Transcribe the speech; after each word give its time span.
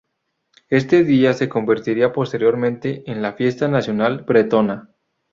Este 0.69 1.03
día 1.03 1.31
se 1.33 1.47
convertirá 1.47 2.11
posteriormente 2.11 3.03
en 3.11 3.21
la 3.21 3.33
fiesta 3.33 3.67
nacional 3.67 4.23
bretona. 4.23 4.89